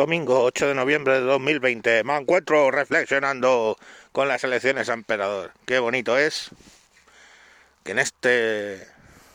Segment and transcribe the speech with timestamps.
[0.00, 2.04] Domingo 8 de noviembre de 2020.
[2.04, 3.76] Me encuentro reflexionando
[4.12, 5.52] con las elecciones a emperador.
[5.66, 6.48] Qué bonito es
[7.84, 8.88] que en este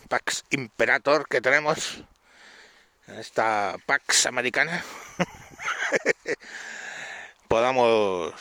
[0.10, 2.04] Pax Imperator que tenemos,
[3.08, 4.84] en esta Pax americana,
[7.48, 8.34] podamos,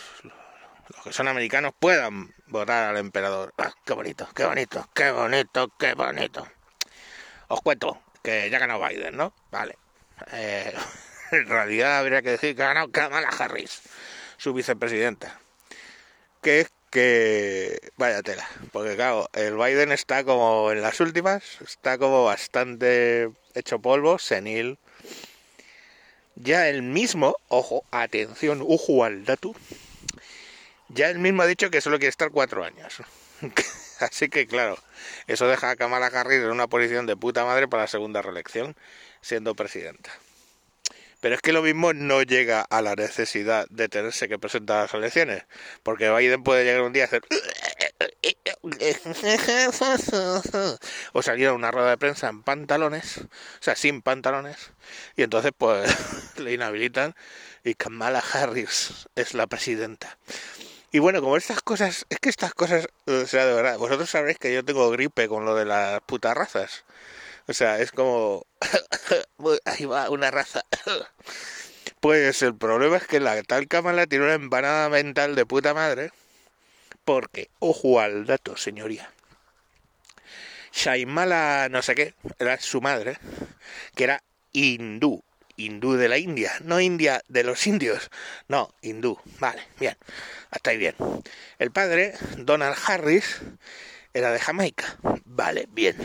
[0.94, 3.52] los que son americanos, puedan votar al emperador.
[3.58, 6.48] Ah, qué bonito, qué bonito, qué bonito, qué bonito.
[7.48, 9.34] Os cuento que ya ganó Biden, ¿no?
[9.50, 9.76] Vale.
[10.32, 10.74] Eh,
[11.32, 13.82] en realidad habría que decir que ha ganado Kamala Harris,
[14.36, 15.38] su vicepresidenta.
[16.42, 21.98] Que es que vaya tela, porque claro, el Biden está como en las últimas, está
[21.98, 24.78] como bastante hecho polvo, senil.
[26.36, 29.54] Ya el mismo, ojo, atención, ojo al dato,
[30.88, 33.02] ya él mismo ha dicho que solo quiere estar cuatro años.
[34.00, 34.78] Así que claro,
[35.26, 38.76] eso deja a Kamala Harris en una posición de puta madre para la segunda reelección,
[39.20, 40.12] siendo presidenta.
[41.24, 44.82] Pero es que lo mismo no llega a la necesidad de tenerse que presentar a
[44.82, 45.44] las elecciones,
[45.82, 47.22] porque Biden puede llegar un día a hacer
[51.14, 53.28] o salir a una rueda de prensa en pantalones, o
[53.60, 54.72] sea, sin pantalones,
[55.16, 55.90] y entonces pues
[56.38, 57.14] le inhabilitan
[57.64, 60.18] y Kamala Harris es la presidenta.
[60.92, 64.36] Y bueno, como estas cosas, es que estas cosas, o sea, de verdad, vosotros sabréis
[64.36, 66.84] que yo tengo gripe con lo de las putas razas.
[67.46, 68.46] O sea, es como...
[69.64, 70.62] Ahí va, una raza.
[72.00, 76.10] Pues el problema es que la tal Kamala tiene una empanada mental de puta madre.
[77.02, 79.10] Porque, ojo al dato, señoría.
[80.74, 83.16] Shaimala no sé qué, era su madre,
[83.94, 85.22] que era hindú,
[85.56, 88.10] hindú de la India, no India de los indios,
[88.48, 89.96] no, hindú, vale, bien,
[90.50, 90.96] hasta ahí bien.
[91.60, 93.40] El padre, Donald Harris,
[94.12, 95.96] era de Jamaica, vale, bien.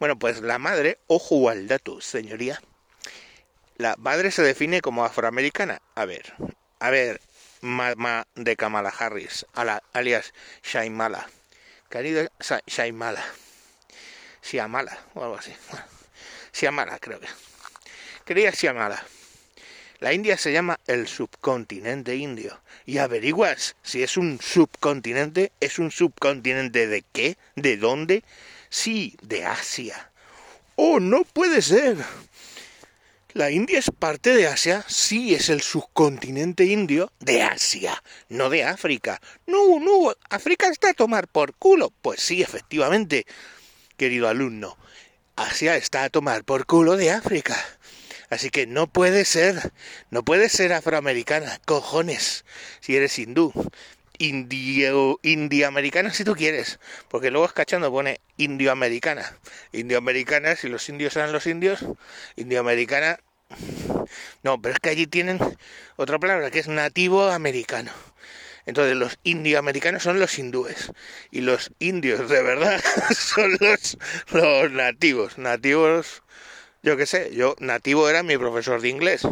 [0.00, 2.58] Bueno, pues la madre, ojo al dato, señoría.
[3.76, 5.82] La madre se define como afroamericana.
[5.94, 6.32] A ver,
[6.78, 7.20] a ver,
[7.60, 9.44] mamá de Kamala Harris,
[9.92, 11.28] alias Shaimala.
[11.90, 12.26] Querido
[12.66, 13.22] Shaimala.
[14.40, 15.52] Siamala, o algo así.
[16.52, 17.28] Siamala, creo que.
[18.24, 19.04] Querida Siamala.
[19.98, 22.58] La India se llama el subcontinente indio.
[22.86, 25.52] Y averiguas si es un subcontinente.
[25.60, 27.36] ¿Es un subcontinente de qué?
[27.54, 28.24] ¿De dónde?
[28.70, 30.12] Sí, de Asia.
[30.76, 31.96] Oh, no puede ser.
[33.32, 34.84] ¿La India es parte de Asia?
[34.88, 39.20] Sí, es el subcontinente indio de Asia, no de África.
[39.46, 41.92] No, no, África está a tomar por culo.
[42.00, 43.26] Pues sí, efectivamente,
[43.96, 44.76] querido alumno.
[45.36, 47.56] Asia está a tomar por culo de África.
[48.30, 49.72] Así que no puede ser,
[50.10, 52.44] no puede ser afroamericana, cojones,
[52.80, 53.52] si eres hindú
[54.20, 59.36] indio, indioamericana si tú quieres, porque luego es cachando pone indioamericana.
[59.72, 61.84] Indioamericana, si los indios eran los indios,
[62.36, 63.18] indioamericana.
[64.42, 65.38] No, pero es que allí tienen
[65.96, 67.90] otra palabra que es nativo americano.
[68.66, 70.92] Entonces los indioamericanos son los hindúes
[71.30, 72.80] y los indios de verdad
[73.16, 73.96] son los,
[74.32, 75.38] los nativos.
[75.38, 76.22] Nativos,
[76.82, 79.26] yo qué sé, yo nativo era mi profesor de inglés,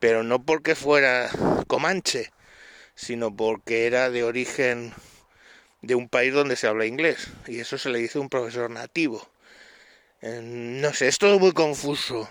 [0.00, 1.30] pero no porque fuera
[1.68, 2.33] comanche,
[2.94, 4.92] sino porque era de origen
[5.82, 9.28] de un país donde se habla inglés, y eso se le dice un profesor nativo.
[10.22, 12.28] No sé, es todo muy confuso.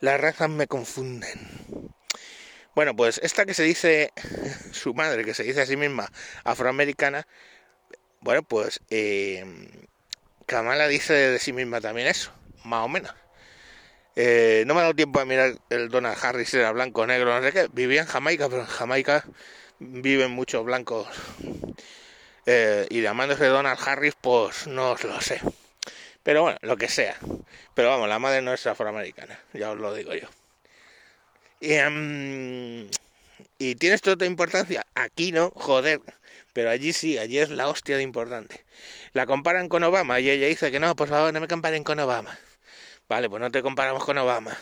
[0.00, 1.38] Las razas me confunden.
[2.74, 4.12] Bueno, pues esta que se dice,
[4.72, 6.10] su madre, que se dice a sí misma
[6.44, 7.26] afroamericana,
[8.20, 9.44] bueno, pues eh,
[10.46, 12.32] Kamala dice de sí misma también eso,
[12.64, 13.14] más o menos.
[14.16, 17.46] Eh, no me ha dado tiempo a mirar el Donald Harris, era blanco, negro, no
[17.46, 17.68] sé qué.
[17.72, 19.24] Vivía en Jamaica, pero en Jamaica
[19.78, 21.08] viven muchos blancos
[22.46, 25.40] eh, y llamándose Donald Harris, pues no os lo sé.
[26.22, 27.16] Pero bueno, lo que sea.
[27.74, 30.28] Pero vamos, la madre no es afroamericana, ya os lo digo yo.
[31.60, 32.88] Y, um,
[33.58, 34.86] ¿y tienes toda importancia?
[34.94, 36.00] Aquí no, joder.
[36.52, 38.64] Pero allí sí, allí es la hostia de importante.
[39.12, 42.00] La comparan con Obama y ella dice que no, por favor, no me comparen con
[42.00, 42.38] Obama.
[43.08, 44.56] Vale, pues no te comparamos con Obama.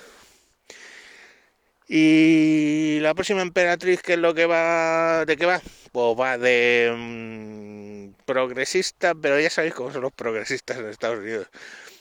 [1.89, 5.25] Y la próxima emperatriz, ¿qué es lo que va?
[5.25, 5.61] ¿De qué va?
[5.93, 11.47] Pues va de mm, progresista, pero ya sabéis cómo son los progresistas en Estados Unidos.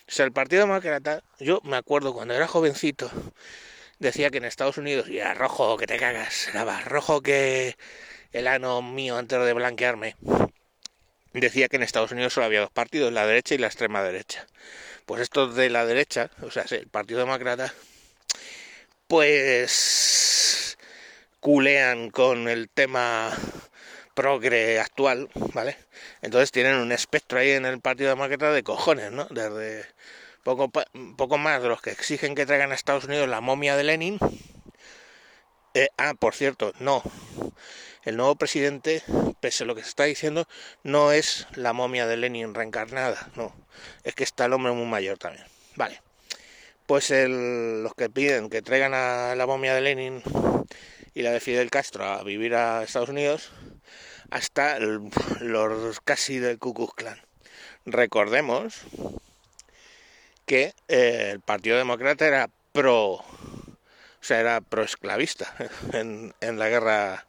[0.08, 3.12] O sea, el Partido Demócrata, yo me acuerdo cuando era jovencito,
[4.00, 7.78] decía que en Estados Unidos, y era rojo, que te cagas, era rojo que
[8.34, 10.16] el ano mío antes de blanquearme.
[11.34, 14.48] Decía que en Estados Unidos solo había dos partidos, la derecha y la extrema derecha.
[15.06, 17.74] Pues estos de la derecha, o sea, el Partido Demócrata,
[19.08, 20.78] pues
[21.40, 23.32] culean con el tema
[24.16, 25.78] progre actual, ¿vale?
[26.22, 29.26] Entonces tienen un espectro ahí en el Partido Demócrata de cojones, ¿no?
[29.30, 29.86] Desde
[30.44, 33.84] poco, poco más de los que exigen que traigan a Estados Unidos la momia de
[33.84, 34.20] Lenin
[35.74, 37.04] Eh, ah, por cierto, no.
[38.04, 39.04] El nuevo presidente,
[39.42, 40.48] pese a lo que se está diciendo,
[40.84, 43.54] no es la momia de Lenin reencarnada, no.
[44.04, 45.46] Es que está el hombre muy mayor también.
[45.76, 46.05] Vale.
[46.86, 50.22] Pues los que piden que traigan a la momia de Lenin
[51.16, 53.52] y la de Fidel Castro a vivir a Estados Unidos,
[54.30, 57.20] hasta los casi del Ku Klux Klan.
[57.86, 58.82] Recordemos
[60.46, 63.24] que eh, el Partido Demócrata era pro, o
[64.22, 65.56] sea, era proesclavista
[65.94, 67.26] en, en la guerra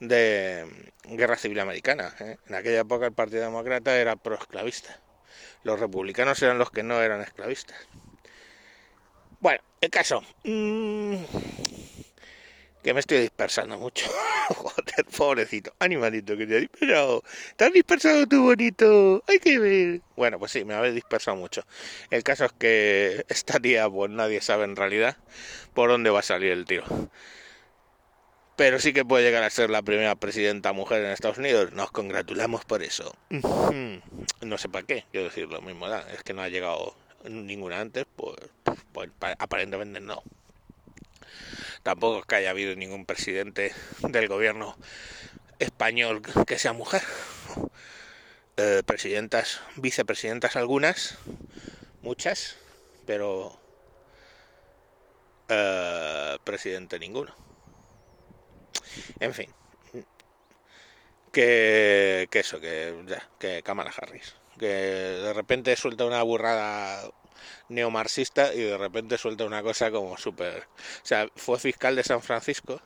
[0.00, 2.14] de guerra civil americana.
[2.20, 2.36] ¿eh?
[2.46, 5.00] En aquella época el Partido Demócrata era proesclavista.
[5.64, 7.76] Los republicanos eran los que no eran esclavistas.
[9.46, 10.24] Bueno, el caso.
[10.42, 11.18] Mmm,
[12.82, 14.10] que me estoy dispersando mucho.
[14.48, 17.22] Joder, pobrecito, animalito que te ha dispersado.
[17.54, 19.22] Te has dispersado tú, bonito.
[19.28, 20.00] Hay que ver.
[20.16, 21.62] Bueno, pues sí, me habéis dispersado mucho.
[22.10, 25.16] El caso es que esta tía, pues nadie sabe en realidad
[25.74, 26.82] por dónde va a salir el tiro.
[28.56, 31.70] Pero sí que puede llegar a ser la primera presidenta mujer en Estados Unidos.
[31.70, 33.14] Nos congratulamos por eso.
[33.30, 35.86] No sé para qué, quiero decir lo mismo.
[35.86, 36.96] Es que no ha llegado
[37.28, 38.36] ninguna antes, pues,
[38.92, 40.22] pues aparentemente no.
[41.82, 44.76] Tampoco es que haya habido ningún presidente del gobierno
[45.58, 47.02] español que sea mujer.
[48.56, 51.18] Eh, presidentas, vicepresidentas algunas,
[52.00, 52.56] muchas,
[53.04, 53.60] pero
[55.48, 57.34] eh, presidente ninguno.
[59.20, 59.52] En fin,
[61.32, 67.10] que, que eso, que ya, que Kamala Harris, que de repente suelta una burrada
[67.68, 70.68] neomarxista y de repente suelta una cosa como súper...
[71.02, 72.80] O sea, fue fiscal de San Francisco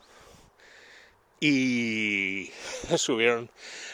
[1.40, 2.50] y
[2.96, 3.50] subieron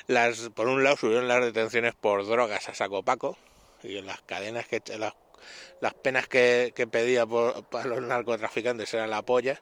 [0.06, 0.50] las...
[0.50, 3.36] Por un lado subieron las detenciones por drogas a saco paco
[3.82, 4.82] y las cadenas que...
[4.98, 5.14] Las,
[5.80, 9.60] las penas que, que pedía por, para los narcotraficantes eran la polla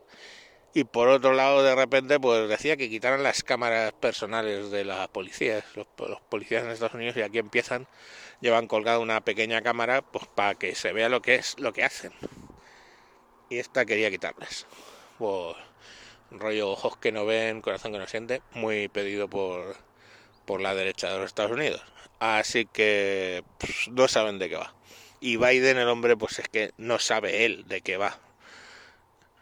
[0.74, 5.06] y por otro lado de repente pues decía que quitaran las cámaras personales de las
[5.08, 5.86] policías los,
[6.28, 7.86] policías en Estados Unidos y aquí empiezan
[8.40, 11.84] llevan colgada una pequeña cámara pues para que se vea lo que es lo que
[11.84, 12.12] hacen.
[13.48, 14.66] Y esta quería quitarles.
[15.18, 15.56] Pues
[16.30, 19.76] rollo ojos que no ven corazón que no siente muy pedido por
[20.44, 21.82] por la derecha de los Estados Unidos.
[22.18, 23.44] Así que
[23.92, 24.74] no saben de qué va.
[25.20, 28.18] Y Biden el hombre pues es que no sabe él de qué va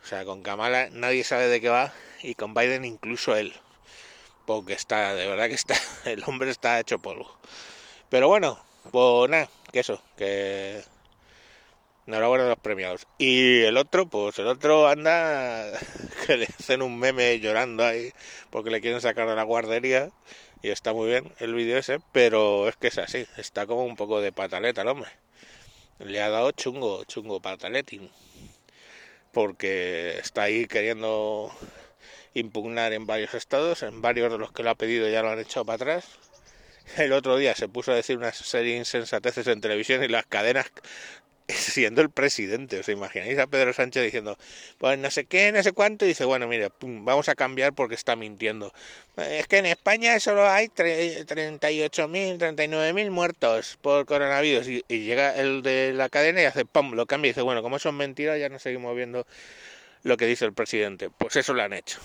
[0.02, 3.52] o sea con Kamala nadie sabe de qué va y con Biden incluso él
[4.46, 7.36] porque está de verdad que está el hombre está hecho polvo
[8.08, 10.82] pero bueno pues nada, que eso, que
[12.06, 13.06] enhorabuena a los premiados.
[13.18, 15.70] Y el otro, pues el otro anda
[16.26, 18.12] que le hacen un meme llorando ahí
[18.50, 20.10] porque le quieren sacar de la guardería
[20.62, 23.96] y está muy bien el vídeo ese, pero es que es así, está como un
[23.96, 25.10] poco de pataleta el hombre.
[26.00, 28.10] Le ha dado chungo, chungo pataletín.
[29.32, 31.50] Porque está ahí queriendo
[32.34, 35.38] impugnar en varios estados, en varios de los que lo ha pedido ya lo han
[35.40, 36.06] echado para atrás.
[36.96, 40.26] El otro día se puso a decir una serie de insensateces en televisión y las
[40.26, 40.70] cadenas
[41.56, 42.78] siendo el presidente.
[42.80, 44.36] ¿Os imagináis a Pedro Sánchez diciendo,
[44.78, 46.04] pues no sé qué, no sé cuánto?
[46.04, 48.72] Y dice, bueno, mire, vamos a cambiar porque está mintiendo.
[49.16, 54.68] Es que en España solo hay 38.000, 39.000 muertos por coronavirus.
[54.68, 57.78] Y, llega el de la cadena y hace, pum, lo cambia y dice, bueno, como
[57.78, 59.26] son mentiras, ya no seguimos viendo
[60.02, 61.10] lo que dice el presidente.
[61.10, 62.00] Pues eso lo han hecho.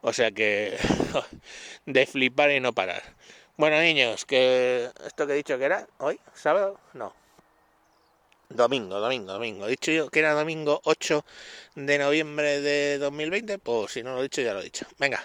[0.00, 0.76] O sea que
[1.86, 3.02] de flipar y no parar.
[3.56, 7.14] Bueno, niños, que esto que he dicho que era hoy, sábado, no.
[8.48, 9.66] Domingo, domingo, domingo.
[9.66, 11.24] He dicho yo que era domingo 8
[11.74, 14.86] de noviembre de 2020, pues si no lo he dicho, ya lo he dicho.
[14.98, 15.22] Venga,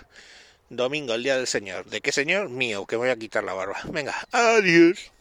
[0.70, 1.86] domingo, el día del Señor.
[1.86, 2.50] ¿De qué Señor?
[2.50, 3.80] Mío, que me voy a quitar la barba.
[3.86, 5.12] Venga, adiós.